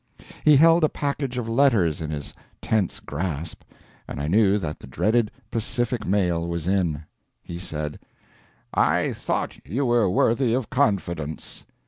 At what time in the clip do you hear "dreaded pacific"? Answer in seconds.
4.87-6.07